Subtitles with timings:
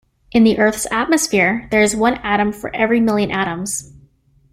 [0.31, 3.93] In the Earth's atmosphere, there is one atom for every million atoms.